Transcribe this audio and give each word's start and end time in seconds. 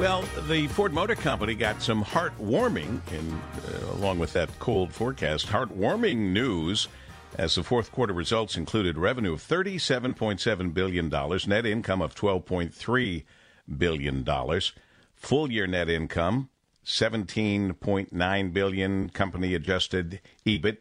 Well, 0.00 0.22
the 0.48 0.66
Ford 0.68 0.94
Motor 0.94 1.14
Company 1.14 1.54
got 1.54 1.82
some 1.82 2.02
heartwarming, 2.02 3.00
uh, 3.12 3.92
along 3.92 4.18
with 4.18 4.32
that 4.32 4.48
cold 4.58 4.94
forecast, 4.94 5.48
heartwarming 5.48 6.32
news 6.32 6.88
as 7.36 7.54
the 7.54 7.62
fourth 7.62 7.92
quarter 7.92 8.14
results 8.14 8.56
included 8.56 8.96
revenue 8.96 9.34
of 9.34 9.46
$37.7 9.46 10.72
billion, 10.72 11.10
net 11.46 11.66
income 11.66 12.00
of 12.00 12.14
$12.3 12.14 13.24
billion, 13.76 14.60
full 15.16 15.52
year 15.52 15.66
net 15.66 15.90
income 15.90 16.48
17.9 16.86 18.52
billion, 18.54 19.08
company 19.10 19.54
adjusted 19.54 20.22
EBIT 20.46 20.78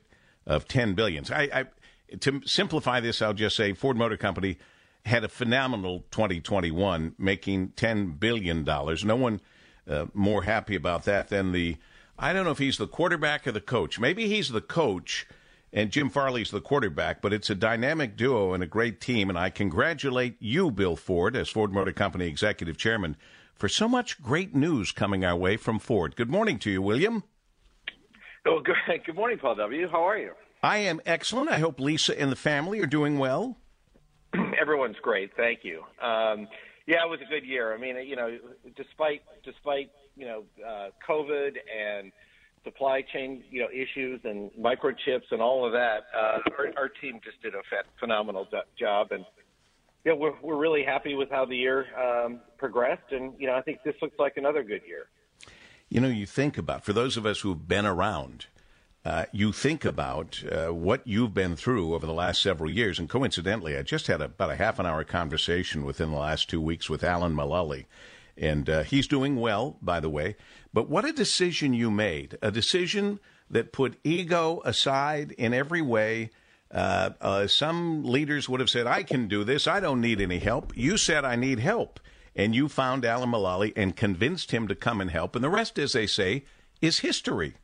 of 0.48 0.66
10 0.66 0.94
billion. 0.94 1.26
I, 1.30 1.50
I, 1.54 1.66
to 2.22 2.42
simplify 2.46 3.02
this, 3.02 3.22
I'll 3.22 3.34
just 3.34 3.58
say 3.58 3.74
Ford 3.74 3.98
Motor 3.98 4.16
Company 4.16 4.58
had 5.06 5.24
a 5.24 5.30
phenomenal 5.30 6.06
2021, 6.12 7.16
making 7.18 7.70
$10 7.70 8.20
billion. 8.20 8.64
No 8.64 9.16
one 9.16 9.42
uh, 9.88 10.06
more 10.14 10.44
happy 10.44 10.76
about 10.76 11.06
that 11.06 11.30
than 11.30 11.52
the, 11.52 11.78
I 12.18 12.34
don't 12.34 12.46
know 12.46 12.52
if 12.52 12.58
he's 12.58 12.78
the 12.78 12.88
quarterback 12.88 13.48
or 13.48 13.52
the 13.52 13.62
coach. 13.62 14.00
Maybe 14.00 14.28
he's 14.28 14.50
the 14.50 14.62
coach 14.62 15.26
and 15.72 15.92
Jim 15.92 16.10
Farley's 16.10 16.52
the 16.52 16.62
quarterback, 16.62 17.22
but 17.22 17.34
it's 17.34 17.50
a 17.50 17.56
dynamic 17.56 18.16
duo 18.16 18.54
and 18.54 18.64
a 18.64 18.68
great 18.68 19.00
team. 19.00 19.30
And 19.30 19.38
I 19.38 19.50
congratulate 19.50 20.36
you, 20.40 20.72
Bill 20.72 20.96
Ford, 20.96 21.36
as 21.36 21.50
Ford 21.50 21.72
Motor 21.72 21.92
Company 21.92 22.28
Executive 22.28 22.78
Chairman, 22.78 23.16
for 23.56 23.70
so 23.70 23.88
much 23.88 24.22
great 24.22 24.56
news 24.56 24.92
coming 24.92 25.24
our 25.24 25.36
way 25.36 25.58
from 25.58 25.80
Ford. 25.80 26.16
Good 26.16 26.30
morning 26.30 26.60
to 26.60 26.72
you, 26.72 26.82
William. 26.82 27.24
Oh, 28.46 28.62
good, 28.62 28.76
good 29.06 29.16
morning, 29.16 29.38
Paul 29.38 29.56
W. 29.56 29.88
How 29.90 30.08
are 30.08 30.18
you? 30.18 30.32
I 30.62 30.78
am 30.80 31.02
excellent. 31.06 31.50
I 31.50 31.60
hope 31.60 31.80
Lisa 31.80 32.20
and 32.20 32.32
the 32.32 32.36
family 32.36 32.80
are 32.80 32.88
doing 32.88 33.18
well. 33.18 33.58
Everyone's 34.60 34.98
great. 35.02 35.32
Thank 35.36 35.64
you. 35.64 35.84
Um, 36.02 36.48
yeah, 36.86 37.06
it 37.06 37.10
was 37.10 37.20
a 37.26 37.30
good 37.30 37.46
year. 37.46 37.74
I 37.74 37.78
mean, 37.78 37.96
you 38.06 38.16
know, 38.16 38.38
despite 38.76 39.22
despite 39.44 39.92
you 40.16 40.26
know 40.26 40.44
uh, 40.68 40.90
COVID 41.08 41.52
and 41.70 42.12
supply 42.64 43.02
chain 43.14 43.44
you 43.50 43.62
know 43.62 43.70
issues 43.72 44.20
and 44.24 44.52
microchips 44.60 45.32
and 45.32 45.42
all 45.42 45.66
of 45.66 45.72
that, 45.74 46.06
uh, 46.18 46.40
our, 46.58 46.74
our 46.78 46.90
team 46.90 47.20
just 47.24 47.42
did 47.42 47.54
a 47.54 47.62
phenomenal 48.00 48.48
job, 48.78 49.12
and 49.12 49.24
yeah, 50.04 50.14
we're 50.14 50.34
we're 50.42 50.58
really 50.58 50.84
happy 50.84 51.16
with 51.16 51.30
how 51.30 51.46
the 51.46 51.56
year 51.56 51.86
um, 51.98 52.40
progressed, 52.58 53.12
and 53.12 53.34
you 53.38 53.48
know, 53.48 53.56
I 53.56 53.62
think 53.62 53.80
this 53.86 53.96
looks 54.02 54.18
like 54.18 54.38
another 54.38 54.64
good 54.64 54.82
year. 54.88 55.10
You 55.90 56.02
know, 56.02 56.08
you 56.08 56.26
think 56.26 56.58
about 56.58 56.84
for 56.84 56.94
those 56.94 57.18
of 57.18 57.26
us 57.26 57.42
who've 57.42 57.68
been 57.68 57.86
around 57.86 58.48
uh, 59.06 59.26
you 59.32 59.52
think 59.52 59.86
about 59.86 60.44
uh, 60.52 60.74
what 60.74 61.06
you've 61.08 61.34
been 61.34 61.56
through 61.56 61.94
over 61.94 62.06
the 62.06 62.14
last 62.14 62.42
several 62.42 62.70
years. 62.70 63.00
And 63.00 63.10
coincidentally, 63.10 63.78
I 63.78 63.82
just 63.82 64.08
had 64.08 64.22
a, 64.22 64.26
about 64.26 64.52
a 64.52 64.56
half 64.56 64.78
an 64.80 64.86
hour 64.86 65.04
conversation 65.04 65.86
within 65.86 66.12
the 66.12 66.18
last 66.18 66.50
two 66.50 66.62
weeks 66.62 66.90
with 66.90 67.04
Alan 67.04 67.34
Mulally. 67.34 67.86
And 68.36 68.70
uh, 68.70 68.84
he's 68.84 69.08
doing 69.08 69.38
well, 69.38 69.78
by 69.82 70.00
the 70.00 70.10
way. 70.10 70.36
But 70.74 70.90
what 70.90 71.06
a 71.06 71.14
decision 71.14 71.74
you 71.74 71.90
made. 71.90 72.38
A 72.42 72.52
decision 72.52 73.20
that 73.50 73.72
put 73.72 73.98
ego 74.04 74.62
aside 74.66 75.32
in 75.34 75.54
every 75.54 75.82
way. 75.82 76.30
Uh, 76.72 77.12
uh, 77.20 77.48
some 77.48 78.04
leaders 78.04 78.48
would 78.48 78.60
have 78.60 78.70
said, 78.70 78.86
I 78.86 79.04
can 79.04 79.28
do 79.28 79.44
this. 79.44 79.66
I 79.66 79.80
don't 79.80 80.02
need 80.02 80.22
any 80.22 80.40
help. 80.40 80.76
You 80.78 80.98
said, 80.98 81.26
I 81.26 81.36
need 81.36 81.60
help. 81.60 82.00
And 82.36 82.54
you 82.54 82.70
found 82.70 83.06
Alan 83.06 83.32
Mulally 83.32 83.74
and 83.76 83.96
convinced 83.96 84.52
him 84.52 84.68
to 84.68 84.76
come 84.76 85.02
and 85.02 85.10
help. 85.10 85.36
And 85.36 85.44
the 85.44 85.50
rest, 85.50 85.80
as 85.80 85.94
they 85.94 86.06
say, 86.06 86.46
is 86.80 87.00
history. 87.00 87.56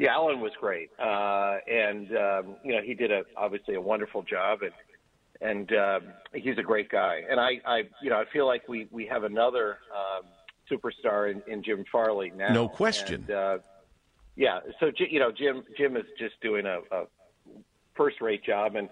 Yeah, 0.00 0.14
Alan 0.14 0.40
was 0.40 0.52
great, 0.58 0.88
uh, 0.98 1.58
and 1.70 2.08
um, 2.16 2.56
you 2.64 2.72
know 2.72 2.80
he 2.82 2.94
did 2.94 3.12
a 3.12 3.22
obviously 3.36 3.74
a 3.74 3.80
wonderful 3.82 4.22
job, 4.22 4.60
and 4.62 4.72
and 5.42 5.70
uh, 5.74 6.00
he's 6.32 6.56
a 6.56 6.62
great 6.62 6.88
guy. 6.88 7.20
And 7.28 7.38
I, 7.38 7.60
I, 7.66 7.82
you 8.02 8.08
know, 8.08 8.16
I 8.16 8.24
feel 8.32 8.46
like 8.46 8.66
we 8.66 8.88
we 8.90 9.04
have 9.08 9.24
another 9.24 9.76
um, 9.94 10.24
superstar 10.70 11.30
in, 11.30 11.42
in 11.52 11.62
Jim 11.62 11.84
Farley 11.92 12.32
now. 12.34 12.50
No 12.50 12.66
question. 12.66 13.26
And, 13.28 13.30
uh, 13.30 13.58
yeah, 14.36 14.60
so 14.80 14.90
you 14.96 15.18
know, 15.18 15.30
Jim 15.30 15.64
Jim 15.76 15.98
is 15.98 16.06
just 16.18 16.40
doing 16.40 16.64
a, 16.64 16.78
a 16.90 17.04
first-rate 17.94 18.42
job, 18.42 18.76
and 18.76 18.88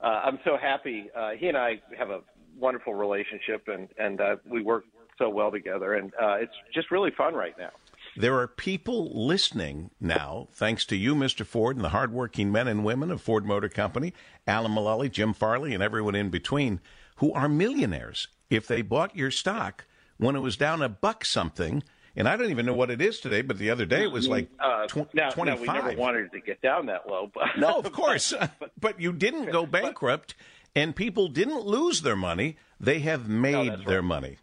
uh, 0.00 0.22
I'm 0.24 0.38
so 0.42 0.56
happy. 0.56 1.10
Uh, 1.14 1.32
he 1.32 1.48
and 1.48 1.58
I 1.58 1.82
have 1.98 2.08
a 2.08 2.20
wonderful 2.58 2.94
relationship, 2.94 3.68
and 3.68 3.88
and 3.98 4.22
uh, 4.22 4.36
we 4.50 4.62
work 4.62 4.84
so 5.18 5.28
well 5.28 5.50
together, 5.50 5.96
and 5.96 6.14
uh, 6.14 6.36
it's 6.36 6.54
just 6.72 6.90
really 6.90 7.10
fun 7.10 7.34
right 7.34 7.58
now. 7.58 7.72
There 8.18 8.38
are 8.38 8.48
people 8.48 9.26
listening 9.26 9.90
now, 10.00 10.48
thanks 10.54 10.86
to 10.86 10.96
you, 10.96 11.14
Mr. 11.14 11.44
Ford, 11.44 11.76
and 11.76 11.84
the 11.84 11.90
hardworking 11.90 12.50
men 12.50 12.66
and 12.66 12.82
women 12.82 13.10
of 13.10 13.20
Ford 13.20 13.44
Motor 13.44 13.68
Company, 13.68 14.14
Alan 14.46 14.72
Mulally, 14.72 15.10
Jim 15.10 15.34
Farley, 15.34 15.74
and 15.74 15.82
everyone 15.82 16.14
in 16.14 16.30
between, 16.30 16.80
who 17.16 17.32
are 17.34 17.48
millionaires 17.48 18.28
if 18.48 18.66
they 18.66 18.80
bought 18.80 19.14
your 19.14 19.30
stock 19.30 19.84
when 20.16 20.34
it 20.34 20.40
was 20.40 20.56
down 20.56 20.80
a 20.80 20.88
buck 20.88 21.26
something. 21.26 21.82
And 22.14 22.26
I 22.26 22.38
don't 22.38 22.50
even 22.50 22.64
know 22.64 22.72
what 22.72 22.90
it 22.90 23.02
is 23.02 23.20
today, 23.20 23.42
but 23.42 23.58
the 23.58 23.68
other 23.68 23.84
day 23.84 24.04
it 24.04 24.10
was 24.12 24.26
like 24.26 24.48
uh, 24.58 24.86
tw- 24.86 25.12
now, 25.12 25.28
25. 25.28 25.60
we 25.60 25.66
never 25.66 25.96
wanted 25.96 26.32
to 26.32 26.40
get 26.40 26.62
down 26.62 26.86
that 26.86 27.06
low. 27.06 27.30
But 27.32 27.58
no, 27.58 27.78
of 27.78 27.92
course. 27.92 28.32
but 28.80 28.98
you 28.98 29.12
didn't 29.12 29.52
go 29.52 29.66
bankrupt, 29.66 30.34
and 30.74 30.96
people 30.96 31.28
didn't 31.28 31.66
lose 31.66 32.00
their 32.00 32.16
money. 32.16 32.56
They 32.80 33.00
have 33.00 33.28
made 33.28 33.80
no, 33.80 33.84
their 33.84 34.00
right. 34.00 34.08
money. 34.08 34.38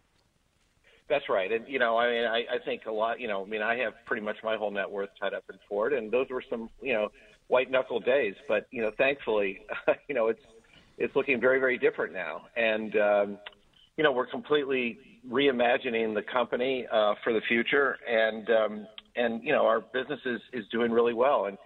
That's 1.08 1.28
right, 1.28 1.52
and 1.52 1.68
you 1.68 1.78
know, 1.78 1.98
I 1.98 2.08
mean, 2.10 2.24
I, 2.24 2.38
I 2.54 2.64
think 2.64 2.86
a 2.86 2.90
lot. 2.90 3.20
You 3.20 3.28
know, 3.28 3.44
I 3.44 3.46
mean, 3.46 3.60
I 3.60 3.76
have 3.76 3.92
pretty 4.06 4.24
much 4.24 4.36
my 4.42 4.56
whole 4.56 4.70
net 4.70 4.90
worth 4.90 5.10
tied 5.20 5.34
up 5.34 5.44
in 5.50 5.58
Ford, 5.68 5.92
and 5.92 6.10
those 6.10 6.28
were 6.30 6.42
some, 6.48 6.70
you 6.80 6.94
know, 6.94 7.08
white 7.48 7.70
knuckle 7.70 8.00
days. 8.00 8.34
But 8.48 8.66
you 8.70 8.80
know, 8.80 8.90
thankfully, 8.96 9.60
you 10.08 10.14
know, 10.14 10.28
it's 10.28 10.40
it's 10.96 11.14
looking 11.14 11.40
very, 11.40 11.58
very 11.58 11.76
different 11.76 12.14
now, 12.14 12.42
and 12.56 12.96
um, 12.96 13.38
you 13.96 14.04
know, 14.04 14.12
we're 14.12 14.26
completely 14.26 14.98
reimagining 15.30 16.14
the 16.14 16.22
company 16.22 16.86
uh, 16.90 17.14
for 17.22 17.34
the 17.34 17.40
future, 17.48 17.98
and 18.08 18.48
um, 18.48 18.86
and 19.14 19.42
you 19.44 19.52
know, 19.52 19.66
our 19.66 19.80
business 19.80 20.20
is 20.24 20.40
is 20.54 20.64
doing 20.72 20.90
really 20.90 21.14
well, 21.14 21.46
and 21.46 21.58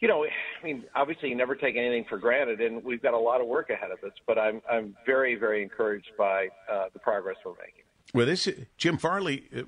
you 0.00 0.08
know, 0.08 0.24
I 0.24 0.64
mean, 0.64 0.84
obviously, 0.94 1.28
you 1.28 1.36
never 1.36 1.54
take 1.54 1.76
anything 1.76 2.04
for 2.08 2.18
granted, 2.18 2.60
and 2.60 2.82
we've 2.82 3.02
got 3.02 3.14
a 3.14 3.18
lot 3.18 3.40
of 3.40 3.46
work 3.46 3.70
ahead 3.70 3.90
of 3.90 4.02
us. 4.04 4.14
But 4.26 4.38
I'm 4.38 4.60
I'm 4.70 4.96
very, 5.06 5.34
very 5.34 5.62
encouraged 5.62 6.10
by 6.18 6.48
uh, 6.70 6.86
the 6.92 6.98
progress 6.98 7.36
we're 7.44 7.52
making. 7.52 7.83
Well, 8.12 8.26
this 8.26 8.48
Jim 8.76 8.98
Farley 8.98 9.44
uh, 9.56 9.62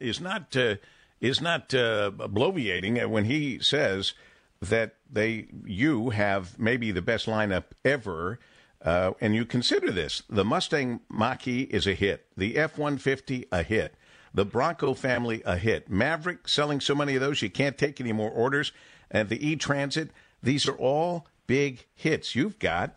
is 0.00 0.20
not 0.20 0.56
uh, 0.56 0.76
is 1.20 1.40
not 1.40 1.74
uh, 1.74 2.10
bloviating 2.10 3.04
when 3.08 3.24
he 3.24 3.58
says 3.60 4.12
that 4.60 4.96
they 5.10 5.48
you 5.64 6.10
have 6.10 6.58
maybe 6.58 6.90
the 6.90 7.02
best 7.02 7.26
lineup 7.26 7.64
ever. 7.84 8.38
Uh, 8.80 9.12
and 9.20 9.34
you 9.34 9.44
consider 9.44 9.90
this: 9.90 10.22
the 10.28 10.44
Mustang 10.44 11.00
Mach-E 11.08 11.62
is 11.62 11.86
a 11.88 11.94
hit, 11.94 12.26
the 12.36 12.56
F-150 12.56 13.46
a 13.50 13.64
hit, 13.64 13.96
the 14.32 14.44
Bronco 14.44 14.94
family 14.94 15.42
a 15.44 15.56
hit, 15.56 15.90
Maverick 15.90 16.46
selling 16.46 16.80
so 16.80 16.94
many 16.94 17.16
of 17.16 17.20
those 17.20 17.42
you 17.42 17.50
can't 17.50 17.76
take 17.76 18.00
any 18.00 18.12
more 18.12 18.30
orders, 18.30 18.70
and 19.10 19.28
the 19.28 19.44
E-Transit. 19.44 20.10
These 20.40 20.68
are 20.68 20.76
all 20.76 21.26
big 21.48 21.86
hits. 21.96 22.36
You've 22.36 22.60
got 22.60 22.96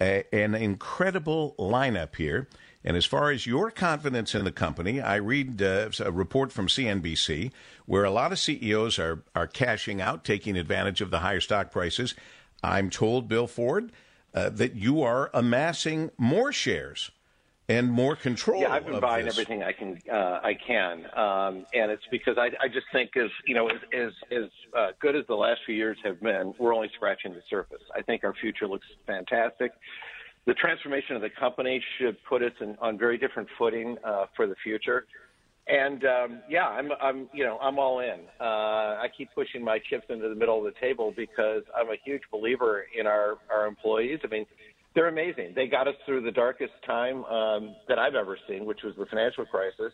a, 0.00 0.24
an 0.32 0.54
incredible 0.54 1.54
lineup 1.58 2.16
here. 2.16 2.48
And 2.86 2.96
as 2.96 3.06
far 3.06 3.30
as 3.30 3.46
your 3.46 3.70
confidence 3.70 4.34
in 4.34 4.44
the 4.44 4.52
company, 4.52 5.00
I 5.00 5.16
read 5.16 5.62
uh, 5.62 5.88
a 6.00 6.12
report 6.12 6.52
from 6.52 6.66
CNBC 6.66 7.50
where 7.86 8.04
a 8.04 8.10
lot 8.10 8.30
of 8.30 8.38
CEOs 8.38 8.98
are, 8.98 9.22
are 9.34 9.46
cashing 9.46 10.02
out, 10.02 10.24
taking 10.24 10.56
advantage 10.56 11.00
of 11.00 11.10
the 11.10 11.20
higher 11.20 11.40
stock 11.40 11.70
prices. 11.70 12.14
I'm 12.62 12.90
told, 12.90 13.26
Bill 13.28 13.46
Ford, 13.46 13.90
uh, 14.34 14.50
that 14.50 14.74
you 14.74 15.02
are 15.02 15.30
amassing 15.32 16.10
more 16.18 16.52
shares 16.52 17.10
and 17.68 17.90
more 17.90 18.16
control. 18.16 18.60
Yeah, 18.60 18.72
I've 18.72 18.86
been 18.86 19.00
buying 19.00 19.24
this. 19.24 19.34
everything 19.34 19.62
I 19.62 19.72
can. 19.72 19.98
Uh, 20.10 20.40
I 20.42 20.54
can, 20.54 21.06
um, 21.16 21.66
and 21.72 21.90
it's 21.90 22.04
because 22.10 22.36
I, 22.36 22.50
I 22.60 22.68
just 22.68 22.86
think 22.92 23.16
as 23.16 23.30
you 23.46 23.54
know, 23.54 23.68
as 23.68 23.78
as, 23.92 24.12
as 24.30 24.50
good 25.04 25.16
as 25.16 25.26
the 25.28 25.34
last 25.34 25.60
few 25.66 25.74
years 25.74 25.98
have 26.04 26.20
been, 26.20 26.54
we're 26.58 26.74
only 26.74 26.90
scratching 26.96 27.32
the 27.34 27.42
surface. 27.50 27.82
I 27.94 28.00
think 28.02 28.24
our 28.24 28.34
future 28.40 28.66
looks 28.66 28.86
fantastic 29.06 29.72
the 30.46 30.54
transformation 30.54 31.16
of 31.16 31.22
the 31.22 31.30
company 31.38 31.82
should 31.98 32.16
put 32.28 32.42
us 32.42 32.52
in, 32.60 32.76
on 32.80 32.98
very 32.98 33.16
different 33.16 33.48
footing 33.58 33.96
uh, 34.04 34.26
for 34.36 34.46
the 34.46 34.54
future. 34.62 35.06
And 35.66 36.04
um, 36.04 36.42
yeah, 36.50 36.66
I'm, 36.66 36.90
I'm, 37.00 37.28
you 37.32 37.44
know, 37.44 37.56
I'm 37.58 37.78
all 37.78 38.00
in. 38.00 38.20
Uh, 38.38 38.44
I 39.00 39.06
keep 39.16 39.30
pushing 39.34 39.64
my 39.64 39.78
chips 39.88 40.04
into 40.10 40.28
the 40.28 40.34
middle 40.34 40.58
of 40.58 40.64
the 40.64 40.78
table 40.78 41.14
because 41.16 41.62
I'm 41.74 41.88
a 41.88 41.96
huge 42.04 42.20
believer 42.30 42.84
in 42.98 43.06
our 43.06 43.36
our 43.50 43.66
employees. 43.66 44.18
I 44.24 44.26
mean, 44.26 44.44
they're 44.94 45.08
amazing. 45.08 45.52
They 45.56 45.66
got 45.66 45.88
us 45.88 45.94
through 46.04 46.20
the 46.20 46.30
darkest 46.30 46.72
time 46.86 47.24
um, 47.24 47.74
that 47.88 47.98
I've 47.98 48.14
ever 48.14 48.36
seen, 48.46 48.66
which 48.66 48.80
was 48.84 48.94
the 48.98 49.06
financial 49.06 49.46
crisis, 49.46 49.92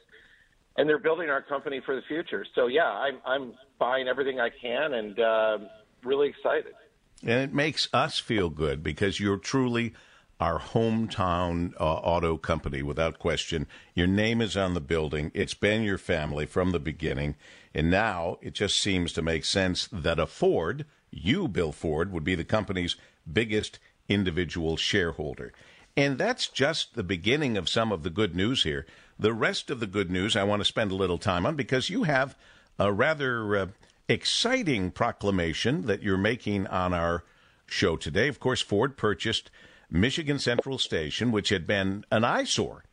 and 0.76 0.88
they're 0.88 0.98
building 0.98 1.28
our 1.28 1.42
company 1.42 1.80
for 1.84 1.94
the 1.94 2.02
future. 2.02 2.44
So 2.54 2.66
yeah, 2.66 2.90
I'm 2.90 3.18
I'm 3.26 3.52
buying 3.78 4.08
everything 4.08 4.40
I 4.40 4.50
can 4.50 4.94
and 4.94 5.18
uh, 5.18 5.58
really 6.04 6.28
excited. 6.28 6.74
And 7.22 7.40
it 7.40 7.52
makes 7.52 7.88
us 7.92 8.18
feel 8.18 8.48
good 8.48 8.82
because 8.82 9.20
you're 9.20 9.36
truly 9.36 9.92
our 10.40 10.58
hometown 10.58 11.74
uh, 11.78 11.84
auto 11.84 12.38
company 12.38 12.82
without 12.82 13.18
question. 13.18 13.66
Your 13.94 14.06
name 14.06 14.40
is 14.40 14.56
on 14.56 14.72
the 14.72 14.80
building. 14.80 15.30
It's 15.34 15.52
been 15.52 15.82
your 15.82 15.98
family 15.98 16.46
from 16.46 16.70
the 16.70 16.80
beginning. 16.80 17.36
And 17.74 17.90
now 17.90 18.38
it 18.40 18.54
just 18.54 18.80
seems 18.80 19.12
to 19.12 19.22
make 19.22 19.44
sense 19.44 19.86
that 19.92 20.18
a 20.18 20.26
Ford, 20.26 20.86
you, 21.10 21.46
Bill 21.46 21.72
Ford, 21.72 22.10
would 22.10 22.24
be 22.24 22.34
the 22.34 22.44
company's 22.44 22.96
biggest 23.30 23.78
individual 24.08 24.78
shareholder. 24.78 25.52
And 25.94 26.16
that's 26.16 26.48
just 26.48 26.94
the 26.94 27.02
beginning 27.02 27.58
of 27.58 27.68
some 27.68 27.92
of 27.92 28.02
the 28.02 28.10
good 28.10 28.34
news 28.34 28.62
here. 28.62 28.86
The 29.20 29.34
rest 29.34 29.68
of 29.70 29.80
the 29.80 29.86
good 29.86 30.10
news 30.10 30.34
I 30.34 30.44
want 30.44 30.60
to 30.60 30.64
spend 30.64 30.90
a 30.90 30.94
little 30.94 31.18
time 31.18 31.44
on 31.44 31.54
because 31.54 31.90
you 31.90 32.04
have 32.04 32.38
a 32.78 32.90
rather 32.90 33.54
uh, 33.54 33.66
exciting 34.08 34.90
proclamation 34.90 35.82
that 35.82 36.02
you're 36.02 36.16
making 36.16 36.66
on 36.68 36.94
our 36.94 37.24
show 37.66 37.96
today. 37.96 38.28
Of 38.28 38.40
course, 38.40 38.62
Ford 38.62 38.96
purchased 38.96 39.50
Michigan 39.90 40.38
Central 40.38 40.78
Station, 40.78 41.32
which 41.32 41.50
had 41.50 41.66
been 41.66 42.06
an 42.10 42.24
eyesore, 42.24 42.84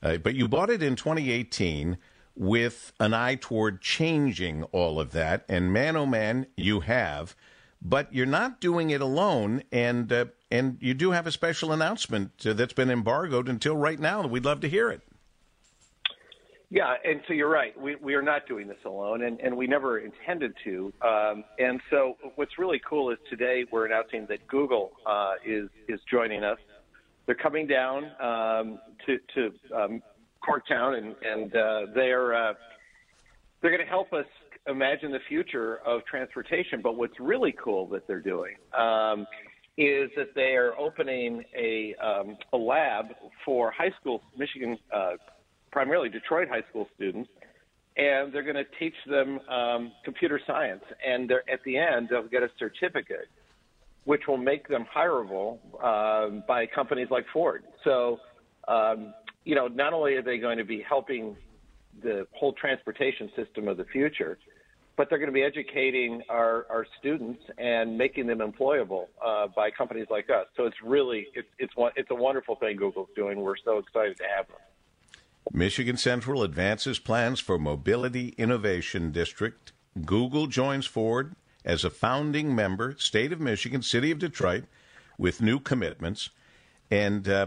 uh, 0.00 0.18
but 0.18 0.36
you 0.36 0.46
bought 0.46 0.70
it 0.70 0.80
in 0.80 0.94
2018 0.94 1.98
with 2.36 2.92
an 3.00 3.12
eye 3.12 3.34
toward 3.34 3.80
changing 3.80 4.62
all 4.70 5.00
of 5.00 5.10
that. 5.10 5.44
And 5.48 5.72
man, 5.72 5.96
oh 5.96 6.06
man, 6.06 6.46
you 6.56 6.80
have. 6.80 7.34
But 7.82 8.14
you're 8.14 8.26
not 8.26 8.60
doing 8.60 8.90
it 8.90 9.00
alone, 9.00 9.64
and 9.72 10.12
uh, 10.12 10.26
and 10.52 10.78
you 10.80 10.94
do 10.94 11.10
have 11.10 11.26
a 11.26 11.32
special 11.32 11.72
announcement 11.72 12.46
uh, 12.46 12.52
that's 12.52 12.72
been 12.72 12.90
embargoed 12.90 13.48
until 13.48 13.76
right 13.76 13.98
now. 13.98 14.24
We'd 14.24 14.44
love 14.44 14.60
to 14.60 14.68
hear 14.68 14.88
it. 14.88 15.02
Yeah, 16.74 16.94
and 17.04 17.20
so 17.28 17.34
you're 17.34 17.48
right. 17.48 17.72
We 17.80 17.94
we 17.94 18.14
are 18.16 18.22
not 18.22 18.48
doing 18.48 18.66
this 18.66 18.84
alone, 18.84 19.22
and, 19.22 19.38
and 19.40 19.56
we 19.56 19.68
never 19.68 20.00
intended 20.00 20.54
to. 20.64 20.92
Um, 21.02 21.44
and 21.60 21.80
so 21.88 22.16
what's 22.34 22.58
really 22.58 22.80
cool 22.84 23.12
is 23.12 23.18
today 23.30 23.64
we're 23.70 23.86
announcing 23.86 24.26
that 24.28 24.44
Google 24.48 24.90
uh, 25.06 25.34
is 25.46 25.68
is 25.88 26.00
joining 26.10 26.42
us. 26.42 26.58
They're 27.26 27.36
coming 27.36 27.68
down 27.68 28.06
um, 28.20 28.80
to 29.06 29.18
to 29.36 29.52
um, 29.72 30.02
Corktown, 30.42 30.98
and 30.98 31.14
and 31.22 31.54
uh, 31.54 31.80
they're 31.94 32.34
uh, 32.34 32.54
they're 33.62 33.70
going 33.70 33.84
to 33.84 33.88
help 33.88 34.12
us 34.12 34.26
imagine 34.66 35.12
the 35.12 35.20
future 35.28 35.76
of 35.86 36.04
transportation. 36.06 36.82
But 36.82 36.96
what's 36.96 37.20
really 37.20 37.54
cool 37.62 37.86
that 37.90 38.08
they're 38.08 38.20
doing 38.20 38.56
um, 38.76 39.28
is 39.78 40.10
that 40.16 40.34
they 40.34 40.56
are 40.56 40.76
opening 40.76 41.44
a 41.56 41.94
um, 42.04 42.36
a 42.52 42.56
lab 42.56 43.06
for 43.44 43.70
high 43.70 43.92
school 44.00 44.22
Michigan, 44.36 44.76
uh, 44.92 45.12
primarily 45.74 46.08
Detroit 46.08 46.48
high 46.48 46.62
school 46.70 46.88
students, 46.94 47.28
and 47.96 48.32
they're 48.32 48.42
going 48.42 48.56
to 48.56 48.70
teach 48.78 48.94
them 49.06 49.40
um, 49.50 49.92
computer 50.04 50.40
science. 50.46 50.84
And 51.06 51.30
at 51.30 51.60
the 51.66 51.76
end, 51.76 52.08
they'll 52.10 52.28
get 52.28 52.42
a 52.42 52.48
certificate, 52.58 53.28
which 54.04 54.22
will 54.26 54.38
make 54.38 54.68
them 54.68 54.86
hireable 54.96 55.58
uh, 55.82 56.40
by 56.48 56.64
companies 56.66 57.08
like 57.10 57.26
Ford. 57.32 57.64
So 57.82 58.18
um, 58.68 59.12
you 59.44 59.54
know, 59.54 59.68
not 59.68 59.92
only 59.92 60.14
are 60.14 60.22
they 60.22 60.38
going 60.38 60.58
to 60.58 60.64
be 60.64 60.82
helping 60.86 61.36
the 62.02 62.26
whole 62.32 62.52
transportation 62.52 63.30
system 63.36 63.68
of 63.68 63.76
the 63.76 63.84
future, 63.84 64.38
but 64.96 65.08
they're 65.08 65.18
going 65.18 65.30
to 65.30 65.34
be 65.34 65.42
educating 65.42 66.22
our, 66.28 66.66
our 66.70 66.86
students 66.98 67.40
and 67.58 67.98
making 67.98 68.26
them 68.26 68.38
employable 68.38 69.06
uh, 69.24 69.48
by 69.54 69.70
companies 69.70 70.06
like 70.10 70.30
us. 70.30 70.46
So 70.56 70.64
it's 70.64 70.76
really 70.84 71.26
it's 71.34 71.48
it's 71.58 71.72
it's 71.96 72.10
a 72.10 72.14
wonderful 72.14 72.56
thing 72.56 72.76
Google's 72.76 73.08
doing. 73.16 73.40
We're 73.40 73.56
so 73.64 73.78
excited 73.78 74.16
to 74.18 74.24
have 74.36 74.46
them. 74.48 74.56
Michigan 75.52 75.96
Central 75.96 76.42
advances 76.42 76.98
plans 76.98 77.40
for 77.40 77.58
Mobility 77.58 78.34
Innovation 78.38 79.12
District. 79.12 79.72
Google 80.04 80.46
joins 80.46 80.86
Ford 80.86 81.36
as 81.64 81.84
a 81.84 81.90
founding 81.90 82.54
member, 82.54 82.94
State 82.98 83.32
of 83.32 83.40
Michigan, 83.40 83.82
City 83.82 84.10
of 84.10 84.18
Detroit, 84.18 84.64
with 85.18 85.40
new 85.40 85.60
commitments. 85.60 86.30
And 86.90 87.28
uh, 87.28 87.46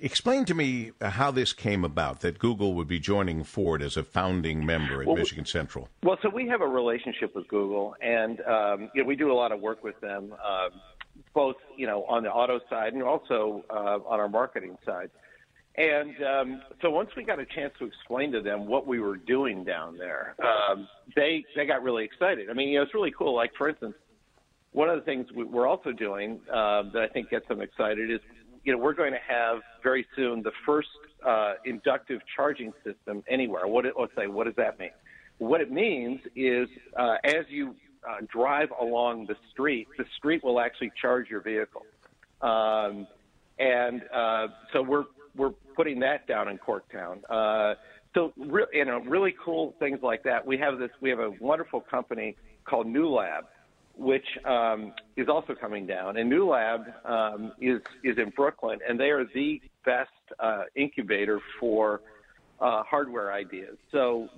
explain 0.00 0.44
to 0.46 0.54
me 0.54 0.92
how 1.00 1.30
this 1.30 1.52
came 1.52 1.84
about 1.84 2.20
that 2.20 2.38
Google 2.38 2.74
would 2.74 2.88
be 2.88 2.98
joining 2.98 3.44
Ford 3.44 3.82
as 3.82 3.96
a 3.96 4.02
founding 4.04 4.64
member 4.64 5.02
at 5.02 5.06
well, 5.06 5.16
Michigan 5.16 5.44
Central. 5.44 5.88
Well, 6.02 6.18
so 6.22 6.28
we 6.28 6.48
have 6.48 6.60
a 6.60 6.66
relationship 6.66 7.34
with 7.34 7.48
Google, 7.48 7.94
and 8.00 8.40
um, 8.42 8.90
you 8.94 9.02
know, 9.02 9.08
we 9.08 9.16
do 9.16 9.30
a 9.32 9.34
lot 9.34 9.52
of 9.52 9.60
work 9.60 9.82
with 9.82 10.00
them, 10.00 10.32
um, 10.32 10.70
both 11.34 11.56
you 11.76 11.86
know 11.86 12.04
on 12.04 12.22
the 12.22 12.30
auto 12.30 12.60
side 12.70 12.92
and 12.92 13.02
also 13.02 13.64
uh, 13.70 13.98
on 14.06 14.20
our 14.20 14.28
marketing 14.28 14.78
side. 14.84 15.10
And 15.78 16.14
um, 16.24 16.62
so 16.80 16.90
once 16.90 17.10
we 17.16 17.22
got 17.22 17.38
a 17.38 17.44
chance 17.44 17.72
to 17.78 17.84
explain 17.84 18.32
to 18.32 18.40
them 18.40 18.66
what 18.66 18.86
we 18.86 18.98
were 18.98 19.16
doing 19.16 19.62
down 19.62 19.98
there, 19.98 20.34
um, 20.42 20.88
they 21.14 21.44
they 21.54 21.66
got 21.66 21.82
really 21.82 22.04
excited. 22.04 22.48
I 22.48 22.54
mean, 22.54 22.70
you 22.70 22.78
know, 22.78 22.84
it's 22.84 22.94
really 22.94 23.12
cool. 23.16 23.34
Like 23.34 23.52
for 23.58 23.68
instance, 23.68 23.94
one 24.72 24.88
of 24.88 24.98
the 24.98 25.04
things 25.04 25.26
we're 25.34 25.66
also 25.66 25.92
doing 25.92 26.40
uh, 26.50 26.84
that 26.94 27.02
I 27.02 27.08
think 27.08 27.28
gets 27.28 27.46
them 27.48 27.60
excited 27.60 28.10
is 28.10 28.20
you 28.66 28.72
know, 28.72 28.78
we're 28.78 28.94
going 28.94 29.12
to 29.12 29.20
have 29.26 29.60
very 29.82 30.04
soon 30.16 30.42
the 30.42 30.50
first 30.66 30.88
uh, 31.24 31.54
inductive 31.64 32.20
charging 32.34 32.72
system 32.84 33.22
anywhere. 33.28 33.68
What 33.68 33.86
it, 33.86 33.94
let's 33.98 34.12
say, 34.16 34.26
what 34.26 34.44
does 34.44 34.56
that 34.56 34.78
mean? 34.78 34.90
What 35.38 35.60
it 35.60 35.70
means 35.70 36.20
is 36.34 36.68
uh, 36.98 37.16
as 37.22 37.44
you 37.48 37.76
uh, 38.06 38.16
drive 38.26 38.70
along 38.80 39.26
the 39.26 39.36
street, 39.52 39.86
the 39.96 40.04
street 40.16 40.42
will 40.42 40.58
actually 40.58 40.90
charge 41.00 41.30
your 41.30 41.42
vehicle. 41.42 41.82
Um, 42.42 43.06
and 43.58 44.02
uh, 44.12 44.48
so 44.72 44.82
we're 44.82 45.04
we're 45.36 45.52
putting 45.74 46.00
that 46.00 46.26
down 46.26 46.48
in 46.48 46.58
Corktown. 46.58 47.18
Uh, 47.28 47.74
so 48.14 48.32
re- 48.36 48.66
you 48.72 48.84
know, 48.84 49.00
really 49.00 49.34
cool 49.44 49.74
things 49.78 50.00
like 50.02 50.22
that. 50.24 50.46
We 50.46 50.58
have 50.58 50.78
this. 50.78 50.90
We 51.00 51.10
have 51.10 51.20
a 51.20 51.32
wonderful 51.40 51.80
company 51.80 52.36
called 52.64 52.86
New 52.86 53.08
Lab 53.08 53.44
which 53.96 54.26
um, 54.44 54.92
is 55.16 55.28
also 55.28 55.54
coming 55.54 55.86
down. 55.86 56.18
And 56.18 56.28
New 56.28 56.48
Lab 56.48 56.82
um, 57.04 57.52
is 57.60 57.80
is 58.04 58.18
in 58.18 58.30
Brooklyn, 58.30 58.78
and 58.86 59.00
they 59.00 59.10
are 59.10 59.24
the 59.34 59.60
best 59.84 60.10
uh, 60.38 60.64
incubator 60.74 61.40
for 61.58 62.02
uh, 62.60 62.82
hardware 62.82 63.32
ideas. 63.32 63.76
So 63.92 64.28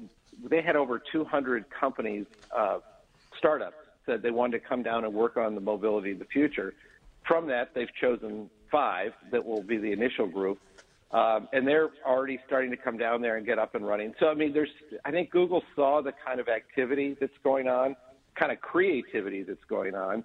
they 0.48 0.62
had 0.62 0.76
over 0.76 1.02
200 1.12 1.64
companies, 1.70 2.26
uh, 2.56 2.78
startups, 3.36 3.76
said 4.06 4.22
they 4.22 4.30
wanted 4.30 4.62
to 4.62 4.68
come 4.68 4.82
down 4.82 5.04
and 5.04 5.12
work 5.12 5.36
on 5.36 5.54
the 5.54 5.60
mobility 5.60 6.12
of 6.12 6.18
the 6.20 6.24
future. 6.26 6.74
From 7.26 7.46
that, 7.48 7.74
they've 7.74 7.92
chosen 8.00 8.48
five 8.70 9.12
that 9.32 9.44
will 9.44 9.62
be 9.62 9.76
the 9.76 9.92
initial 9.92 10.26
group. 10.26 10.58
Um, 11.10 11.48
and 11.54 11.66
they're 11.66 11.88
already 12.06 12.38
starting 12.46 12.70
to 12.70 12.76
come 12.76 12.98
down 12.98 13.22
there 13.22 13.36
and 13.38 13.46
get 13.46 13.58
up 13.58 13.74
and 13.74 13.86
running. 13.86 14.12
So, 14.20 14.28
I 14.28 14.34
mean, 14.34 14.52
there's, 14.52 14.68
I 15.06 15.10
think 15.10 15.30
Google 15.30 15.62
saw 15.74 16.02
the 16.02 16.12
kind 16.26 16.38
of 16.38 16.48
activity 16.48 17.16
that's 17.18 17.32
going 17.42 17.66
on 17.66 17.96
kind 18.38 18.52
of 18.52 18.60
creativity 18.60 19.42
that's 19.42 19.64
going 19.68 19.94
on, 19.94 20.24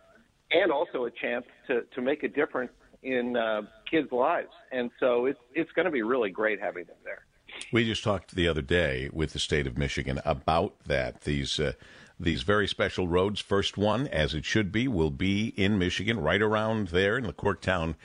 and 0.51 0.71
also 0.71 1.05
a 1.05 1.11
chance 1.11 1.45
to, 1.67 1.81
to 1.95 2.01
make 2.01 2.23
a 2.23 2.27
difference 2.27 2.71
in 3.01 3.35
uh, 3.35 3.63
kids' 3.89 4.11
lives. 4.11 4.51
And 4.71 4.91
so 4.99 5.25
it's 5.25 5.39
it's 5.53 5.71
going 5.71 5.85
to 5.85 5.91
be 5.91 6.03
really 6.03 6.29
great 6.29 6.59
having 6.61 6.85
them 6.85 6.95
there. 7.03 7.25
We 7.71 7.85
just 7.85 8.03
talked 8.03 8.35
the 8.35 8.47
other 8.47 8.61
day 8.61 9.09
with 9.11 9.33
the 9.33 9.39
state 9.39 9.67
of 9.67 9.77
Michigan 9.77 10.19
about 10.23 10.75
that. 10.85 11.21
These 11.21 11.59
uh, 11.59 11.73
these 12.19 12.43
very 12.43 12.67
special 12.67 13.07
roads. 13.07 13.41
First 13.41 13.77
one, 13.77 14.07
as 14.07 14.33
it 14.33 14.45
should 14.45 14.71
be, 14.71 14.87
will 14.87 15.11
be 15.11 15.47
in 15.57 15.77
Michigan, 15.79 16.19
right 16.19 16.41
around 16.41 16.89
there 16.89 17.17
in 17.17 17.25
the 17.25 17.33
Corktown 17.33 17.95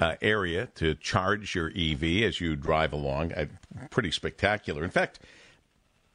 uh, 0.00 0.16
area 0.20 0.66
to 0.74 0.94
charge 0.94 1.54
your 1.54 1.70
EV 1.76 2.24
as 2.24 2.40
you 2.40 2.56
drive 2.56 2.92
along. 2.92 3.32
Uh, 3.32 3.46
pretty 3.90 4.10
spectacular. 4.10 4.84
In 4.84 4.90
fact, 4.90 5.20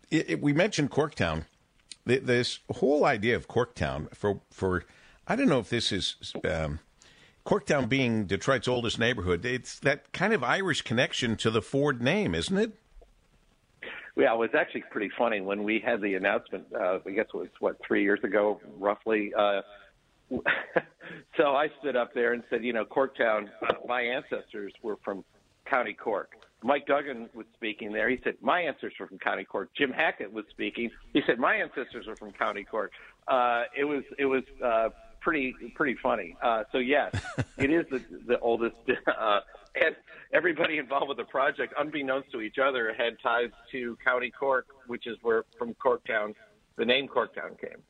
it, 0.10 0.30
it, 0.30 0.42
we 0.42 0.54
mentioned 0.54 0.92
Corktown 0.92 1.46
this 2.08 2.60
whole 2.78 3.06
idea 3.06 3.36
of 3.36 3.48
Corktown 3.48 4.14
for 4.16 4.40
for 4.50 4.86
I 5.28 5.36
don't 5.36 5.50
know 5.50 5.60
if 5.60 5.70
this 5.70 5.92
is 5.92 6.16
um, 6.50 6.80
Corktown 7.46 7.90
being 7.90 8.26
Detroit's 8.26 8.68
oldest 8.68 8.98
neighborhood. 8.98 9.46
It's 9.46 9.80
that 9.80 10.12
kind 10.14 10.34
of 10.34 10.44
Irish 10.44 10.84
connection 10.84 11.36
to 11.38 11.52
the 11.52 11.62
Ford 11.62 12.02
name, 12.02 12.34
isn't 12.34 12.58
it? 12.58 12.72
Yeah, 14.16 14.34
it 14.34 14.38
was 14.38 14.50
actually 14.58 14.84
pretty 14.90 15.12
funny 15.16 15.42
when 15.42 15.64
we 15.64 15.80
had 15.80 16.02
the 16.02 16.16
announcement. 16.16 16.66
Uh, 16.74 17.00
I 17.06 17.12
guess 17.12 17.28
it 17.34 17.38
was 17.38 17.50
what 17.60 17.78
three 17.86 18.04
years 18.04 18.24
ago, 18.24 18.60
roughly. 18.80 19.34
Uh, 19.38 19.62
so 21.38 21.56
I 21.56 21.68
stood 21.80 21.96
up 21.96 22.14
there 22.14 22.34
and 22.34 22.44
said, 22.50 22.64
you 22.64 22.74
know, 22.74 22.86
Corktown. 22.86 23.48
My 23.88 24.02
ancestors 24.02 24.74
were 24.82 24.98
from 25.04 25.24
County 25.66 25.94
Cork. 25.94 26.32
Mike 26.64 26.88
Duggan 26.88 27.30
was 27.36 27.46
speaking 27.54 27.94
there. 27.94 28.10
He 28.10 28.20
said, 28.24 28.36
My 28.42 28.62
ancestors 28.62 28.94
were 29.00 29.08
from 29.08 29.20
County 29.20 29.44
Cork. 29.44 29.70
Jim 29.78 29.92
Hackett 29.92 30.32
was 30.32 30.46
speaking. 30.50 30.90
He 31.14 31.22
said, 31.28 31.38
My 31.38 31.56
ancestors 31.56 32.08
were 32.08 32.16
from 32.16 32.32
County 32.32 32.64
Cork. 32.64 32.92
Uh, 33.28 33.64
it 33.78 33.84
was 33.84 34.04
it 34.18 34.26
was 34.26 34.44
uh, 34.64 34.90
pretty 35.22 35.54
pretty 35.76 35.96
funny. 36.02 36.36
Uh, 36.42 36.64
so 36.72 36.80
yes, 36.80 37.14
it 37.58 37.70
is 37.70 37.86
the 37.92 38.02
the 38.26 38.40
oldest, 38.40 38.76
uh, 39.08 39.40
and 39.76 39.96
everybody 40.34 40.80
involved 40.80 41.10
with 41.10 41.18
the 41.18 41.26
project, 41.26 41.74
unbeknownst 41.78 42.32
to 42.32 42.42
each 42.42 42.58
other, 42.58 42.94
had 42.98 43.18
ties 43.22 43.52
to 43.72 43.96
County 44.04 44.32
Cork, 44.32 44.66
which 44.88 45.06
is 45.06 45.18
where 45.22 45.46
from 45.60 45.76
Corktown 45.76 46.34
the 46.78 46.86
name 46.86 47.08
Corktown 47.08 47.60
came. 47.60 47.82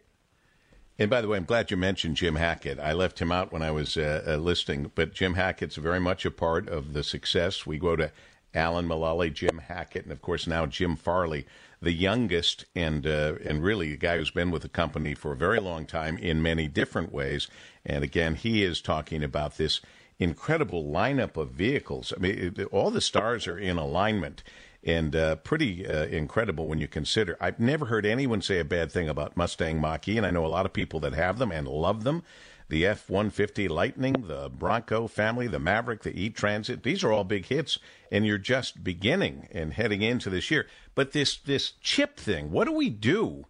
And 0.99 1.11
by 1.11 1.21
the 1.21 1.27
way, 1.27 1.37
I'm 1.37 1.45
glad 1.45 1.69
you 1.69 1.77
mentioned 1.77 2.15
Jim 2.15 2.35
Hackett. 2.35 2.79
I 2.79 2.91
left 2.91 3.19
him 3.19 3.31
out 3.31 3.51
when 3.51 3.61
I 3.61 3.69
was 3.69 3.97
uh, 3.97 4.23
uh, 4.27 4.35
listing, 4.37 4.91
but 4.95 5.13
Jim 5.13 5.35
Hackett's 5.35 5.75
very 5.75 5.99
much 5.99 6.25
a 6.25 6.31
part 6.31 6.67
of 6.67 6.93
the 6.93 7.03
success. 7.03 7.67
We 7.67 7.77
go 7.77 7.95
to 7.95 8.11
Alan 8.55 8.87
Mulally, 8.87 9.31
Jim 9.31 9.59
Hackett, 9.59 10.03
and 10.03 10.11
of 10.11 10.23
course 10.23 10.47
now 10.47 10.65
Jim 10.65 10.95
Farley, 10.95 11.45
the 11.79 11.91
youngest 11.91 12.65
and 12.75 13.05
uh, 13.05 13.35
and 13.45 13.63
really 13.63 13.93
a 13.93 13.97
guy 13.97 14.17
who's 14.17 14.31
been 14.31 14.49
with 14.49 14.63
the 14.63 14.69
company 14.69 15.13
for 15.13 15.33
a 15.33 15.37
very 15.37 15.59
long 15.59 15.85
time 15.85 16.17
in 16.17 16.41
many 16.41 16.67
different 16.67 17.11
ways. 17.11 17.47
And 17.85 18.03
again, 18.03 18.33
he 18.33 18.63
is 18.63 18.81
talking 18.81 19.23
about 19.23 19.57
this 19.57 19.81
incredible 20.17 20.83
lineup 20.83 21.37
of 21.37 21.51
vehicles. 21.51 22.11
I 22.15 22.19
mean, 22.19 22.55
all 22.71 22.89
the 22.89 23.01
stars 23.01 23.45
are 23.45 23.59
in 23.59 23.77
alignment. 23.77 24.41
And 24.87 25.15
uh, 25.15 25.35
pretty 25.35 25.85
uh, 25.85 26.05
incredible 26.05 26.65
when 26.65 26.79
you 26.79 26.87
consider. 26.87 27.37
I've 27.41 27.59
never 27.59 27.85
heard 27.87 28.05
anyone 28.05 28.41
say 28.41 28.57
a 28.59 28.65
bad 28.65 28.89
thing 28.91 29.09
about 29.09 29.35
Mustang 29.35 29.81
Mach 29.81 30.07
E, 30.07 30.17
and 30.17 30.25
I 30.25 30.31
know 30.31 30.45
a 30.45 30.47
lot 30.47 30.65
of 30.65 30.71
people 30.71 31.01
that 31.01 31.13
have 31.13 31.37
them 31.37 31.51
and 31.51 31.67
love 31.67 32.05
them. 32.05 32.23
the 32.69 32.85
F 32.85 33.09
150 33.09 33.67
Lightning, 33.67 34.13
the 34.27 34.49
Bronco 34.49 35.07
family, 35.07 35.47
the 35.47 35.59
Maverick, 35.59 36.03
the 36.03 36.17
E 36.19 36.29
Transit. 36.29 36.83
These 36.83 37.03
are 37.03 37.11
all 37.11 37.23
big 37.23 37.45
hits, 37.47 37.79
and 38.11 38.25
you're 38.25 38.37
just 38.37 38.83
beginning 38.83 39.47
and 39.51 39.73
heading 39.73 40.01
into 40.01 40.29
this 40.29 40.49
year. 40.51 40.67
But 40.95 41.11
this, 41.11 41.37
this 41.37 41.73
chip 41.81 42.17
thing, 42.17 42.51
what 42.51 42.65
do 42.65 42.73
we 42.73 42.89
do 42.89 43.45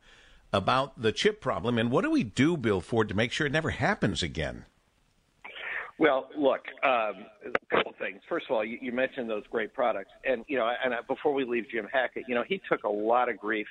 about 0.53 1.01
the 1.01 1.12
chip 1.12 1.41
problem, 1.41 1.77
and 1.77 1.91
what 1.91 2.03
do 2.03 2.12
we 2.12 2.24
do, 2.24 2.58
Bill 2.58 2.82
Ford, 2.82 3.10
to 3.10 3.15
make 3.15 3.32
sure 3.32 3.48
it 3.48 3.53
never 3.53 3.72
happens 3.72 4.24
again? 4.24 4.65
Well, 5.99 6.29
look, 6.37 6.61
um, 6.83 7.25
a 7.45 7.75
couple 7.75 7.91
of 7.91 7.97
things. 7.97 8.21
First 8.29 8.45
of 8.49 8.55
all, 8.55 8.63
you, 8.63 8.77
you 8.81 8.91
mentioned 8.91 9.29
those 9.29 9.43
great 9.49 9.73
products, 9.73 10.11
and 10.23 10.45
you 10.47 10.57
know, 10.57 10.71
and 10.83 10.93
before 11.07 11.33
we 11.33 11.43
leave 11.43 11.65
Jim 11.71 11.87
Hackett, 11.91 12.25
you 12.27 12.35
know, 12.35 12.43
he 12.47 12.61
took 12.69 12.83
a 12.83 12.89
lot 12.89 13.29
of 13.29 13.37
grief 13.37 13.67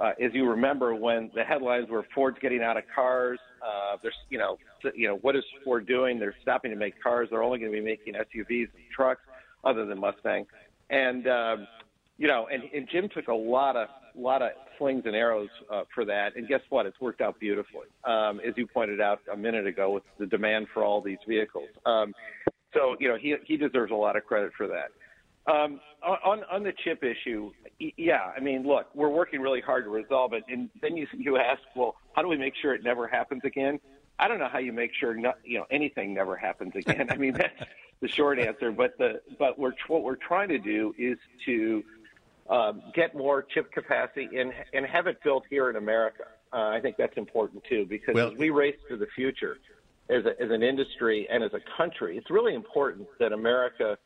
uh, 0.00 0.10
as 0.22 0.32
you 0.32 0.48
remember 0.48 0.94
when 0.94 1.30
the 1.34 1.44
headlines 1.44 1.88
were 1.88 2.04
Ford's 2.14 2.38
getting 2.40 2.62
out 2.62 2.76
of 2.76 2.84
cars. 2.92 3.38
Uh, 3.62 3.96
there's, 4.02 4.14
you 4.28 4.38
know, 4.38 4.58
you 4.94 5.06
know, 5.06 5.16
what 5.16 5.36
is 5.36 5.44
Ford 5.64 5.86
doing? 5.86 6.18
They're 6.18 6.34
stopping 6.42 6.70
to 6.72 6.76
make 6.76 7.00
cars. 7.00 7.28
They're 7.30 7.42
only 7.42 7.58
going 7.58 7.70
to 7.70 7.78
be 7.78 7.84
making 7.84 8.14
SUVs 8.14 8.68
and 8.74 8.84
trucks, 8.94 9.20
other 9.62 9.86
than 9.86 9.98
Mustang. 9.98 10.46
And 10.90 11.26
um, 11.28 11.66
you 12.18 12.28
know, 12.28 12.48
and, 12.52 12.62
and 12.74 12.88
Jim 12.90 13.08
took 13.08 13.28
a 13.28 13.34
lot 13.34 13.76
of 13.76 13.88
lot 14.16 14.42
of 14.42 14.50
slings 14.78 15.02
and 15.06 15.16
arrows 15.16 15.48
uh, 15.72 15.82
for 15.92 16.04
that. 16.04 16.36
And 16.36 16.46
guess 16.46 16.60
what? 16.68 16.86
It's 16.86 17.00
worked 17.00 17.20
out 17.20 17.38
beautifully, 17.40 17.86
um, 18.04 18.40
as 18.46 18.54
you 18.56 18.66
pointed 18.66 19.00
out 19.00 19.20
a 19.32 19.36
minute 19.36 19.66
ago, 19.66 19.90
with 19.90 20.04
the 20.18 20.26
demand 20.26 20.68
for 20.72 20.84
all 20.84 21.00
these 21.00 21.18
vehicles. 21.26 21.68
Um, 21.84 22.14
so 22.72 22.96
you 23.00 23.08
know, 23.08 23.16
he 23.16 23.36
he 23.44 23.56
deserves 23.56 23.92
a 23.92 23.96
lot 23.96 24.16
of 24.16 24.24
credit 24.24 24.52
for 24.56 24.66
that. 24.68 24.90
Um, 25.46 25.80
on 26.02 26.42
on 26.50 26.62
the 26.62 26.72
chip 26.84 27.04
issue, 27.04 27.50
yeah, 27.96 28.32
I 28.36 28.40
mean, 28.40 28.66
look, 28.66 28.86
we're 28.94 29.10
working 29.10 29.40
really 29.40 29.60
hard 29.60 29.84
to 29.84 29.90
resolve 29.90 30.32
it, 30.32 30.44
and 30.48 30.70
then 30.80 30.96
you 30.96 31.06
you 31.16 31.36
ask, 31.36 31.60
well, 31.74 31.96
how 32.14 32.22
do 32.22 32.28
we 32.28 32.36
make 32.36 32.54
sure 32.60 32.74
it 32.74 32.82
never 32.84 33.06
happens 33.06 33.42
again? 33.44 33.80
I 34.18 34.28
don't 34.28 34.38
know 34.38 34.48
how 34.50 34.60
you 34.60 34.72
make 34.72 34.92
sure 34.98 35.14
not, 35.14 35.38
you 35.44 35.58
know 35.58 35.66
anything 35.70 36.14
never 36.14 36.36
happens 36.36 36.72
again. 36.76 37.08
I 37.10 37.16
mean, 37.16 37.34
that's 37.34 37.60
the 38.00 38.08
short 38.08 38.38
answer. 38.38 38.70
But 38.70 38.96
the 38.98 39.20
but 39.38 39.58
we're 39.58 39.72
what 39.88 40.02
we're 40.02 40.16
trying 40.16 40.48
to 40.48 40.58
do 40.58 40.94
is 40.98 41.18
to 41.46 41.82
um, 42.48 42.82
get 42.94 43.14
more 43.14 43.42
chip 43.42 43.72
capacity 43.72 44.28
and 44.38 44.52
and 44.72 44.86
have 44.86 45.06
it 45.06 45.22
built 45.22 45.44
here 45.48 45.70
in 45.70 45.76
America. 45.76 46.24
Uh, 46.52 46.68
I 46.68 46.80
think 46.80 46.96
that's 46.96 47.16
important 47.16 47.64
too 47.68 47.86
because 47.88 48.14
well, 48.14 48.30
as 48.32 48.38
we 48.38 48.50
race 48.50 48.76
to 48.88 48.96
the 48.96 49.06
future 49.14 49.58
as 50.10 50.24
a, 50.24 50.40
as 50.40 50.50
an 50.50 50.62
industry 50.62 51.26
and 51.30 51.42
as 51.42 51.52
a 51.54 51.60
country, 51.76 52.16
it's 52.16 52.30
really 52.30 52.54
important 52.54 53.08
that 53.18 53.32
America 53.32 53.96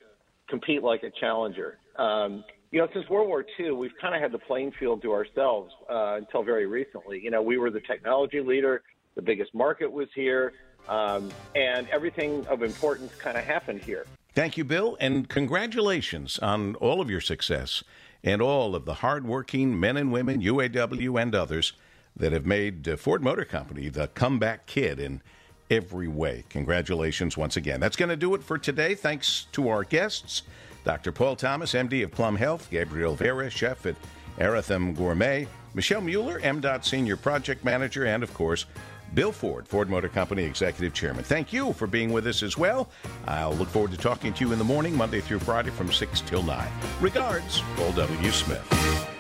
compete 0.49 0.83
like 0.83 1.03
a 1.03 1.11
challenger. 1.21 1.79
Um, 1.97 2.45
you 2.71 2.81
know, 2.81 2.89
since 2.93 3.09
World 3.09 3.29
War 3.29 3.45
II, 3.59 3.73
we've 3.73 3.97
kind 4.01 4.15
of 4.15 4.21
had 4.21 4.31
the 4.31 4.39
playing 4.39 4.73
field 4.73 5.03
to 5.03 5.13
ourselves 5.13 5.73
uh, 5.91 6.17
until 6.17 6.43
very 6.43 6.67
recently. 6.67 7.21
You 7.23 7.31
know, 7.31 7.43
we 7.43 7.57
were 7.57 7.71
the 7.71 7.81
technology 7.81 8.41
leader, 8.41 8.83
the 9.15 9.23
biggest 9.23 9.55
market 9.55 9.91
was 9.91 10.09
here, 10.15 10.53
um, 10.89 11.31
and 11.55 11.89
everything 11.89 12.47
of 12.47 12.63
importance 12.63 13.15
kind 13.17 13.37
of 13.39 13.45
happened 13.45 13.83
here. 13.83 14.07
Thank 14.35 14.57
you, 14.57 14.65
Bill, 14.65 14.97
and 15.01 15.29
congratulations 15.29 16.39
on 16.39 16.77
all 16.77 17.01
of 17.01 17.11
your 17.11 17.21
success 17.21 17.83
and 18.25 18.43
all 18.43 18.75
of 18.75 18.85
the 18.85 18.95
hardworking 18.95 19.79
men 19.79 19.97
and 19.97 20.13
women, 20.13 20.41
UAW 20.41 21.21
and 21.21 21.35
others, 21.35 21.73
that 22.17 22.33
have 22.33 22.47
made 22.47 22.89
uh, 22.89 22.97
Ford 22.97 23.23
Motor 23.23 23.45
Company 23.45 23.89
the 23.89 24.09
comeback 24.09 24.67
kid 24.67 24.99
in 24.99 25.23
every 25.71 26.09
way. 26.09 26.45
Congratulations 26.49 27.37
once 27.37 27.57
again. 27.57 27.81
That's 27.81 27.97
going 27.97 28.09
to 28.09 28.17
do 28.17 28.35
it 28.35 28.43
for 28.43 28.59
today. 28.59 28.95
Thanks 28.95 29.47
to 29.53 29.69
our 29.69 29.85
guests, 29.85 30.43
Dr. 30.85 31.13
Paul 31.13 31.37
Thomas, 31.37 31.75
MD 31.75 32.05
of 32.05 32.11
Plum 32.11 32.37
Health, 32.37 32.69
Gabriel 32.71 33.15
Vera, 33.15 33.51
chef 33.51 33.87
at 33.87 33.97
Aratham 34.39 34.97
Gourmet, 34.97 35.47
Michelle 35.75 36.01
Mueller, 36.01 36.41
MDOT 36.41 36.85
Senior 36.85 37.17
Project 37.17 37.65
Manager, 37.65 38.05
and 38.07 38.23
of 38.23 38.33
course, 38.35 38.67
Bill 39.15 39.33
Ford, 39.33 39.67
Ford 39.67 39.89
Motor 39.89 40.09
Company 40.09 40.45
Executive 40.45 40.95
Chairman. 40.95 41.25
Thank 41.25 41.53
you 41.53 41.73
for 41.73 41.87
being 41.87 42.13
with 42.13 42.27
us 42.27 42.43
as 42.43 42.57
well. 42.57 42.89
I'll 43.27 43.55
look 43.55 43.69
forward 43.69 43.91
to 43.93 43.97
talking 43.97 44.33
to 44.35 44.45
you 44.45 44.53
in 44.53 44.59
the 44.59 44.65
morning, 44.65 44.97
Monday 44.97 45.21
through 45.21 45.41
Friday 45.41 45.71
from 45.71 45.93
6 45.93 46.21
till 46.23 46.43
9. 46.43 46.69
Regards, 47.01 47.63
Paul 47.77 47.93
W. 47.93 48.31
Smith. 48.31 49.18